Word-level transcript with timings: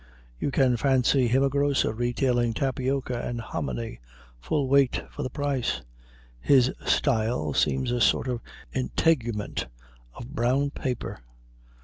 You 0.39 0.49
can 0.49 0.77
fancy 0.77 1.27
him 1.27 1.43
a 1.43 1.49
grocer 1.49 1.93
retailing 1.93 2.55
tapioca 2.55 3.19
and 3.21 3.39
hominy 3.39 3.99
full 4.39 4.67
weight 4.67 5.03
for 5.11 5.21
the 5.21 5.29
price; 5.29 5.83
his 6.39 6.73
style 6.87 7.53
seems 7.53 7.91
a 7.91 8.01
sort 8.01 8.27
of 8.27 8.41
integument 8.73 9.67
of 10.15 10.27
brown 10.33 10.71
paper. 10.71 11.19